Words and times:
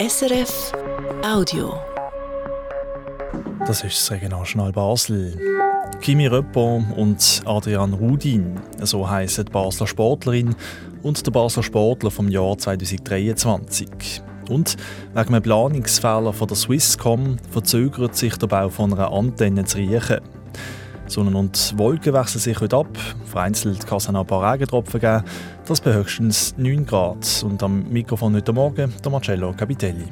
SRF 0.00 0.72
Audio. 1.22 1.74
Das 3.66 3.84
ist 3.84 3.98
das 3.98 4.10
Regionaljournal 4.12 4.72
Basel. 4.72 5.38
Kimi 6.00 6.26
Röppo 6.26 6.82
und 6.96 7.42
Adrian 7.44 7.92
Rudin, 7.92 8.58
so 8.80 9.10
heissen 9.10 9.44
die 9.44 9.52
Basler 9.52 9.86
Sportlerin 9.86 10.56
und 11.02 11.26
der 11.26 11.30
Basler 11.32 11.62
Sportler 11.62 12.10
vom 12.10 12.30
Jahr 12.30 12.56
2023. 12.56 14.22
Und 14.48 14.78
wegen 15.12 15.34
einem 15.34 15.42
Planungsfehler 15.42 16.32
von 16.32 16.48
der 16.48 16.56
Swisscom 16.56 17.36
verzögert 17.50 18.16
sich 18.16 18.38
der 18.38 18.46
Bau 18.46 18.70
von 18.70 18.94
einer 18.94 19.12
Antenne 19.12 19.66
zu 19.66 19.76
riechen. 19.76 20.20
Sonne 21.10 21.36
und 21.36 21.76
Wolken 21.76 22.14
wechseln 22.14 22.40
sich 22.40 22.60
heute 22.60 22.76
ab. 22.76 22.96
Vereinzelt 23.24 23.84
kann 23.84 23.98
es 23.98 24.08
auch 24.08 24.14
ein 24.14 24.26
paar 24.26 24.52
Regentropfen 24.52 25.00
geben. 25.00 25.24
Das 25.66 25.80
bei 25.80 25.92
höchstens 25.92 26.54
9 26.56 26.86
Grad. 26.86 27.42
Und 27.44 27.60
am 27.64 27.88
Mikrofon 27.90 28.36
heute 28.36 28.52
Morgen 28.52 28.94
der 29.02 29.10
Marcello 29.10 29.52
Capitelli. 29.52 30.04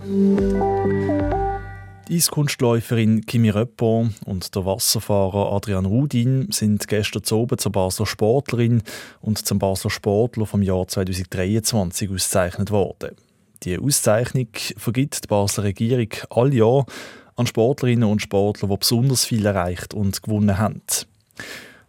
Die 2.09 2.17
Eiskunstläuferin 2.17 3.25
Kimi 3.27 3.51
Röppo 3.51 4.09
und 4.25 4.55
der 4.57 4.67
Wasserfahrer 4.67 5.53
Adrian 5.53 5.87
Rudin 5.87 6.49
sind 6.51 6.89
gestern 6.89 7.23
oben 7.31 7.59
zur 7.59 7.71
Basler 7.71 8.07
Sportlerin 8.07 8.83
und 9.21 9.39
zum 9.39 9.61
Basler 9.61 9.91
Sportler 9.91 10.47
vom 10.47 10.63
Jahr 10.63 10.89
2023 10.89 12.11
ausgezeichnet 12.11 12.73
worden. 12.73 13.15
Die 13.63 13.79
Auszeichnung 13.79 14.49
vergibt 14.77 15.23
die 15.23 15.29
Basler 15.29 15.65
Regierung 15.65 16.09
all 16.31 16.53
Jahr 16.53 16.87
an 17.39 17.47
Sportlerinnen 17.47 18.09
und 18.09 18.21
Sportler, 18.21 18.69
die 18.69 18.77
besonders 18.77 19.25
viel 19.25 19.47
erreicht 19.47 19.95
und 19.95 20.23
gewonnen 20.23 20.59
haben. 20.59 20.83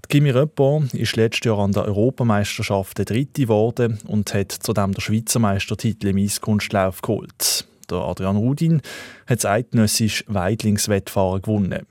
Kimi 0.07 0.31
Röppo 0.31 0.83
ist 0.93 1.15
letztes 1.17 1.45
Jahr 1.45 1.59
an 1.59 1.71
der 1.71 1.85
Europameisterschaft 1.85 2.97
der 2.97 3.05
Dritte 3.05 3.43
geworden 3.43 3.99
und 4.07 4.33
hat 4.33 4.51
zudem 4.51 4.93
den 4.93 5.01
Schweizer 5.01 5.37
Meistertitel 5.37 6.07
im 6.07 6.17
Eiskunstlauf 6.17 7.03
geholt. 7.03 7.67
Der 7.91 7.99
Adrian 7.99 8.37
Rudin 8.37 8.81
hat 9.27 9.43
das 9.43 9.45
eidgenössische 9.45 10.23
Weidlingswettfahren 10.27 11.43
gewonnen. 11.43 11.85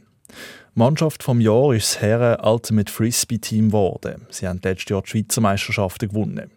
Mannschaft 0.74 1.22
vom 1.22 1.40
Jahr 1.40 1.74
ist 1.74 1.94
das 1.94 2.00
Herren 2.00 2.44
Ultimate 2.44 2.92
Frisbee 2.92 3.38
Team 3.38 3.68
geworden. 3.68 4.26
Sie 4.30 4.48
haben 4.48 4.60
letztes 4.64 4.90
Jahr 4.90 5.02
die 5.02 5.10
Schweizer 5.10 5.40
Meisterschaften 5.40 6.08
gewonnen. 6.08 6.50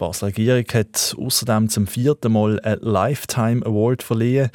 Basler 0.00 0.28
Regierung 0.28 0.64
hat 0.72 1.14
außerdem 1.18 1.68
zum 1.68 1.86
vierten 1.86 2.32
Mal 2.32 2.58
einen 2.60 2.80
Lifetime 2.80 3.64
Award 3.66 4.02
verliehen. 4.02 4.48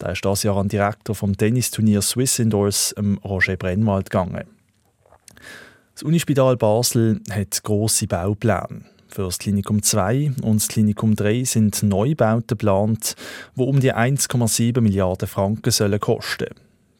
Der 0.00 0.12
ist 0.12 0.24
das 0.24 0.44
Jahr 0.44 0.56
an 0.56 0.68
Direktor 0.68 1.16
vom 1.16 1.36
Tennisturnier 1.36 2.00
Swiss 2.02 2.38
Indoors, 2.38 2.94
Roger 3.24 3.56
Brennwald, 3.56 4.10
gegangen. 4.10 4.44
Das 5.94 6.04
Unispital 6.04 6.56
Basel 6.56 7.20
hat 7.30 7.64
grosse 7.64 8.06
Baupläne. 8.06 8.84
Für 9.08 9.24
das 9.24 9.38
Klinikum 9.38 9.82
2 9.82 10.34
und 10.42 10.62
das 10.62 10.68
Klinikum 10.68 11.16
3 11.16 11.44
sind 11.44 11.82
Neubauten 11.82 12.46
geplant, 12.46 13.16
die 13.56 13.60
um 13.60 13.80
die 13.80 13.92
1,7 13.92 14.80
Milliarden 14.80 15.26
Franken 15.26 15.72
sollen 15.72 15.98
kosten 15.98 16.54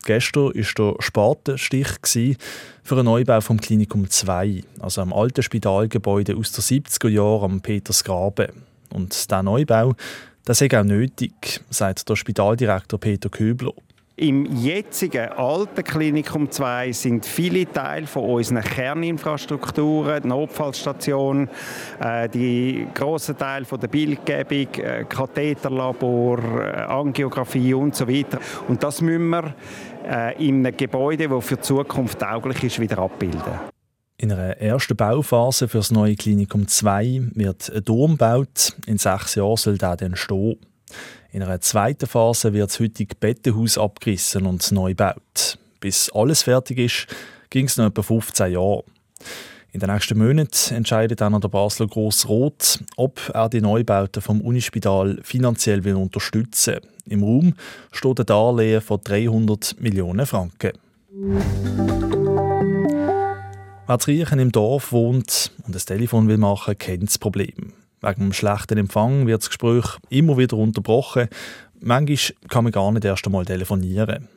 Gestern 0.04 0.46
war 0.46 0.52
der 0.52 1.02
Spatenstich 1.02 2.36
für 2.82 2.94
einen 2.94 3.04
Neubau 3.04 3.40
vom 3.40 3.60
Klinikum 3.60 4.08
2, 4.08 4.62
also 4.80 5.00
am 5.00 5.12
alten 5.12 5.42
Spitalgebäude 5.42 6.36
aus 6.36 6.52
den 6.52 6.62
70er 6.62 7.08
Jahren 7.08 7.52
am 7.52 7.60
Petersgraben. 7.60 8.48
Und 8.90 9.14
dieser 9.14 9.42
Neubau 9.42 9.94
das 10.44 10.60
ist 10.60 10.74
auch 10.74 10.82
nötig, 10.82 11.60
sagt 11.70 12.08
der 12.08 12.16
Spitaldirektor 12.16 12.98
Peter 12.98 13.28
Köbler. 13.28 13.72
Im 14.22 14.46
jetzigen 14.46 15.30
alten 15.30 15.82
Klinikum 15.82 16.48
2 16.48 16.92
sind 16.92 17.26
viele 17.26 17.66
Teile 17.66 18.06
von 18.06 18.22
unseren 18.22 18.62
Kerninfrastrukturen, 18.62 20.22
die 20.22 20.28
Notfallstation, 20.28 21.48
äh, 21.98 22.28
die 22.28 22.86
grossen 22.94 23.36
Teile 23.36 23.64
von 23.64 23.80
der 23.80 23.88
Bildgebung, 23.88 24.74
äh, 24.74 25.04
Katheterlabor, 25.08 26.38
äh, 26.38 26.82
Angiografie 26.82 27.74
und 27.74 27.96
so 27.96 28.06
weiter. 28.06 28.38
Und 28.68 28.84
das 28.84 29.00
müssen 29.00 29.28
wir 29.30 29.54
äh, 30.08 30.46
in 30.46 30.64
einem 30.64 30.76
Gebäude, 30.76 31.28
das 31.28 31.44
für 31.44 31.56
die 31.56 31.62
Zukunft 31.62 32.20
tauglich 32.20 32.62
ist, 32.62 32.78
wieder 32.78 32.98
abbilden. 32.98 33.58
In 34.18 34.30
einer 34.30 34.56
ersten 34.58 34.94
Bauphase 34.94 35.66
für 35.66 35.78
das 35.78 35.90
neue 35.90 36.14
Klinikum 36.14 36.68
2 36.68 37.30
wird 37.34 37.72
ein 37.74 37.84
Dom 37.84 38.12
gebaut. 38.12 38.76
In 38.86 38.98
sechs 38.98 39.34
Jahren 39.34 39.56
soll 39.56 39.78
der 39.78 39.96
dann 39.96 40.14
stehen. 40.14 40.60
In 41.32 41.42
einer 41.42 41.60
zweiten 41.60 42.06
Phase 42.06 42.52
wird 42.52 42.70
das 42.70 42.80
heutige 42.80 43.14
Bettenhaus 43.14 43.78
abgerissen 43.78 44.46
und 44.46 44.70
neu 44.72 44.90
gebaut. 44.90 45.58
Bis 45.80 46.10
alles 46.10 46.42
fertig 46.42 46.78
ist, 46.78 47.06
ging 47.50 47.66
es 47.66 47.76
noch 47.76 47.86
etwa 47.86 48.02
15 48.02 48.52
Jahre. 48.52 48.84
In 49.72 49.80
den 49.80 49.90
nächsten 49.90 50.18
Monaten 50.18 50.74
entscheidet 50.74 51.22
dann 51.22 51.40
der 51.40 51.48
Basler 51.48 51.86
Grossrot, 51.86 52.80
ob 52.96 53.30
er 53.32 53.48
die 53.48 53.62
Neubauten 53.62 54.20
vom 54.20 54.42
Unispital 54.42 55.18
finanziell 55.22 55.82
will 55.84 55.94
unterstützen 55.94 56.74
will. 56.74 56.82
Im 57.06 57.22
Raum 57.22 57.54
steht 57.90 58.20
ein 58.20 58.26
Darlehen 58.26 58.82
von 58.82 59.00
300 59.02 59.80
Millionen 59.80 60.26
Franken. 60.26 60.72
Wer 63.86 63.98
zu 63.98 64.10
Riechen 64.10 64.38
im 64.38 64.52
Dorf 64.52 64.92
wohnt 64.92 65.52
und 65.66 65.74
ein 65.74 65.80
Telefon 65.80 66.28
will 66.28 66.38
machen, 66.38 66.76
kennt 66.78 67.08
das 67.08 67.18
Problem. 67.18 67.72
Wegen 68.02 68.20
dem 68.20 68.32
schlechten 68.32 68.78
Empfang 68.78 69.26
wird 69.26 69.42
das 69.42 69.48
Gespräch 69.48 69.98
immer 70.10 70.36
wieder 70.36 70.56
unterbrochen. 70.56 71.28
Manchmal 71.80 72.48
kann 72.48 72.64
man 72.64 72.72
gar 72.72 72.90
nicht 72.92 73.04
erst 73.04 73.24
einmal 73.26 73.44
telefonieren. 73.44 74.28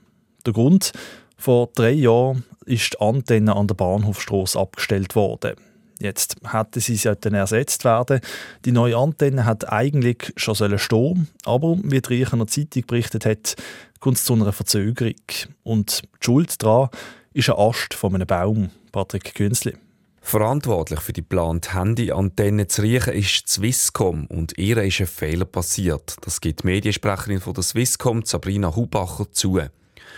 Der 0.46 0.54
Grund? 0.54 0.92
Vor 1.38 1.70
drei 1.76 1.92
Jahren 1.92 2.44
ist 2.66 2.94
die 2.94 3.00
Antenne 3.00 3.56
an 3.56 3.68
der 3.68 3.76
Bahnhofstrasse 3.76 4.60
abgestellt 4.60 5.16
worden. 5.16 5.56
Jetzt 6.00 6.36
hätte 6.52 6.80
sie 6.80 6.96
sollten 6.96 7.34
ersetzt 7.34 7.86
werden. 7.86 8.20
Die 8.66 8.72
neue 8.72 8.98
Antenne 8.98 9.46
hat 9.46 9.72
eigentlich 9.72 10.34
schon 10.36 10.56
stehen 10.78 11.28
aber 11.46 11.78
wie 11.84 12.02
die 12.02 12.14
Riechener 12.14 12.48
Zeitung 12.48 12.84
berichtet 12.86 13.26
hat, 13.26 13.56
kommt 14.00 14.18
es 14.18 14.26
zu 14.26 14.34
einer 14.34 14.52
Verzögerung. 14.52 15.16
Und 15.64 16.04
die 16.04 16.26
Schuld 16.26 16.62
daran 16.62 16.90
ist 17.34 17.50
ein 17.50 17.58
Ast 17.58 17.94
von 17.94 18.14
einem 18.14 18.28
Baum. 18.28 18.70
Patrick 18.92 19.36
Künzli. 19.36 19.76
Verantwortlich 20.26 21.02
für 21.02 21.14
die 21.14 21.22
geplante 21.22 21.76
Handyantenne 21.76 22.66
zu 22.66 22.82
riechen 22.82 23.14
ist 23.14 23.48
Swisscom 23.48 24.26
und 24.26 24.58
ihr 24.58 24.78
ist 24.82 25.00
ein 25.00 25.06
Fehler 25.06 25.46
passiert. 25.46 26.16
Das 26.22 26.42
gibt 26.42 26.64
die 26.64 26.66
Mediensprecherin 26.66 27.40
von 27.40 27.54
der 27.54 27.62
Swisscom, 27.62 28.26
Sabrina 28.26 28.76
Hubacher, 28.76 29.32
zu. 29.32 29.62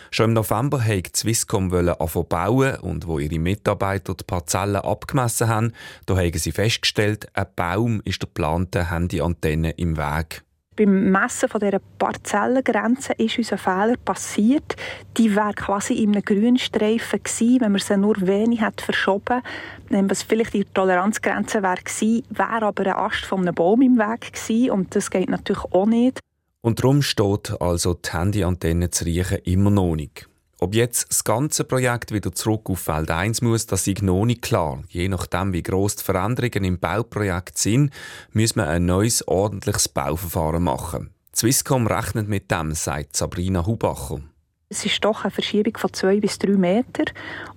Schon 0.09 0.29
im 0.29 0.33
November 0.33 0.79
wollte 0.87 1.11
Swisscom 1.13 1.73
anfangen 1.73 2.27
bauen 2.29 2.75
und 2.77 3.05
wo 3.05 3.19
ihre 3.19 3.37
Mitarbeiter 3.37 4.13
die 4.13 4.23
Parzellen 4.23 4.77
abgemessen 4.77 5.49
haben, 5.49 5.73
da 6.05 6.15
haben 6.15 6.39
sie 6.39 6.53
festgestellt, 6.53 7.27
ein 7.33 7.47
Baum 7.57 8.01
ist 8.05 8.21
der 8.21 8.27
geplanten 8.27 8.89
Handyantenne 8.89 9.71
im 9.71 9.97
Weg. 9.97 10.41
Beim 10.77 11.11
Messen 11.11 11.49
von 11.49 11.59
dieser 11.59 11.79
Parzellengrenze 11.97 13.13
ist 13.13 13.39
uns 13.39 13.51
ein 13.51 13.57
Fehler 13.57 13.95
passiert. 13.97 14.75
Die 15.17 15.35
wäre 15.35 15.53
quasi 15.53 15.95
in 15.95 16.11
einem 16.11 16.21
Grünstreifen 16.23 17.23
gewesen, 17.23 17.61
wenn 17.61 17.71
man 17.71 17.81
sie 17.81 17.97
nur 17.97 18.15
wenig 18.21 18.61
hat 18.61 18.81
verschoben 18.81 19.41
hätte. 19.89 20.09
Was 20.09 20.21
vielleicht 20.21 20.53
die 20.53 20.65
Toleranzgrenze 20.65 21.63
wäre 21.63 21.77
gewesen, 21.83 22.23
wäre 22.29 22.61
aber 22.67 22.85
ein 22.85 22.93
Ast 22.93 23.25
von 23.25 23.41
einem 23.41 23.55
Baum 23.55 23.81
im 23.81 23.97
Weg 23.97 24.31
gewesen 24.33 24.69
und 24.69 24.95
das 24.95 25.09
geht 25.09 25.29
natürlich 25.29 25.63
auch 25.63 25.87
nicht. 25.87 26.19
Und 26.61 26.79
darum 26.79 27.01
steht 27.01 27.59
also 27.59 27.95
die 27.95 28.11
Handyantenne 28.11 28.91
zu 28.91 29.05
riechen 29.05 29.39
immer 29.45 29.71
noch 29.71 29.95
nicht. 29.95 30.29
Ob 30.59 30.73
jetzt 30.73 31.09
das 31.09 31.23
ganze 31.23 31.63
Projekt 31.63 32.11
wieder 32.11 32.31
zurück 32.33 32.69
auf 32.71 32.79
Feld 32.79 33.11
1 33.11 33.43
muss, 33.43 33.67
das 33.67 33.85
ist 33.85 34.01
noch 34.01 34.25
nicht 34.25 34.41
klar. 34.41 34.81
Je 34.89 35.07
nachdem, 35.07 35.53
wie 35.53 35.61
gross 35.61 35.97
die 35.97 36.03
Veränderungen 36.03 36.63
im 36.63 36.79
Bauprojekt 36.79 37.59
sind, 37.59 37.93
muss 38.33 38.55
man 38.55 38.67
ein 38.67 38.85
neues, 38.85 39.27
ordentliches 39.27 39.87
Bauverfahren 39.87 40.63
machen. 40.63 41.11
Swisscom 41.35 41.85
rechnet 41.85 42.27
mit 42.27 42.49
dem, 42.49 42.73
sagt 42.73 43.15
Sabrina 43.15 43.67
Hubacher. 43.67 44.21
Es 44.69 44.85
ist 44.85 45.01
doch 45.05 45.23
eine 45.23 45.31
Verschiebung 45.31 45.77
von 45.77 45.93
zwei 45.93 46.19
bis 46.19 46.39
drei 46.39 46.57
Metern 46.57 47.05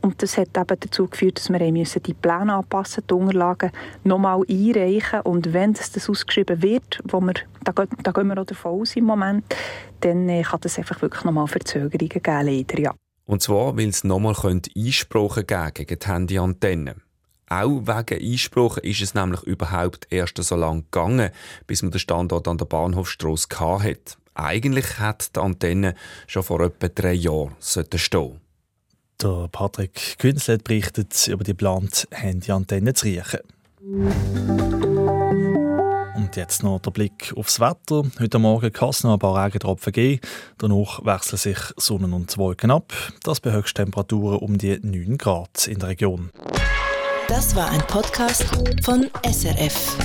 und 0.00 0.22
das 0.22 0.38
hat 0.38 0.56
eben 0.56 0.78
dazu 0.78 1.09
geführt, 1.09 1.38
dass 1.38 1.50
wir 1.50 1.72
müssen 1.72 2.03
die 2.04 2.15
Pläne 2.15 2.54
anpassen, 2.54 3.03
die 3.10 3.15
Unterlagen 3.15 3.72
nochmal 4.04 4.43
einreichen 4.48 5.22
und 5.22 5.53
wenn 5.53 5.72
das, 5.72 5.91
das 5.91 6.09
ausgeschrieben 6.09 6.62
wird, 6.62 7.00
wo 7.03 7.21
wir, 7.21 7.34
da, 7.65 7.72
da 7.72 8.12
gehen 8.12 8.28
wir 8.28 8.41
auch 8.41 8.47
davon 8.47 8.81
aus 8.81 8.94
im 8.94 9.06
Moment, 9.06 9.44
dann 10.03 10.28
äh, 10.28 10.42
kann 10.42 10.60
es 10.62 10.78
einfach 10.78 11.03
wirklich 11.03 11.24
nochmal 11.24 11.48
Verzögerungen 11.48 12.09
geben, 12.09 12.47
leider, 12.47 12.78
ja. 12.78 12.95
Und 13.27 13.42
zwar, 13.42 13.77
weil 13.77 13.89
es 13.89 14.04
nochmal 14.04 14.36
Einsprachen 14.77 15.47
geben 15.48 15.72
gegen 15.74 15.98
die 15.98 16.07
Handyantenne. 16.07 16.95
Auch 17.48 17.80
wegen 17.86 18.22
Einsprachen 18.22 18.84
ist 18.84 19.03
es 19.03 19.15
nämlich 19.15 19.42
überhaupt 19.42 20.07
erst 20.10 20.41
so 20.41 20.54
lange 20.54 20.83
gegangen, 20.83 21.30
bis 21.66 21.83
man 21.83 21.91
den 21.91 21.98
Standort 21.98 22.47
an 22.47 22.59
der 22.59 22.66
Bahnhofstrasse 22.66 23.48
hatte. 23.59 24.16
Eigentlich 24.42 24.98
hat 24.98 25.37
die 25.37 25.41
Antenne 25.41 25.95
schon 26.27 26.42
vor 26.42 26.60
etwa 26.63 26.89
drei 26.89 27.13
Jahren 27.13 27.54
stehen 27.60 28.41
Der 29.21 29.48
Patrick 29.53 30.19
Künzlet 30.19 30.65
berichtet 30.65 31.28
über 31.28 31.45
die 31.45 31.51
geplante 31.51 32.09
Handyantenne 32.10 32.95
zu 32.95 33.04
riechen. 33.04 33.41
Und 36.16 36.37
jetzt 36.37 36.63
noch 36.63 36.81
der 36.81 36.91
Blick 36.91 37.34
aufs 37.37 37.60
Wetter. 37.60 38.04
Heute 38.19 38.39
Morgen 38.39 38.72
kann 38.72 38.89
es 38.89 39.04
noch 39.04 39.13
ein 39.13 39.19
paar 39.19 39.45
Regentropfen 39.45 39.92
geben. 39.92 40.21
Danach 40.57 41.04
wechseln 41.04 41.39
sich 41.39 41.59
Sonnen 41.77 42.15
und 42.15 42.39
Wolken 42.39 42.71
ab. 42.71 42.95
Das 43.22 43.41
bei 43.41 43.53
Höchsttemperaturen 43.53 44.39
um 44.39 44.57
die 44.57 44.78
9 44.81 45.19
Grad 45.19 45.66
in 45.66 45.81
der 45.81 45.91
Region. 45.91 46.31
Das 47.28 47.54
war 47.54 47.71
ein 47.71 47.83
Podcast 47.86 48.45
von 48.83 49.10
SRF. 49.22 49.97